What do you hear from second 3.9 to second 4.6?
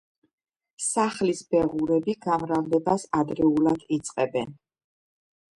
იწყებენ.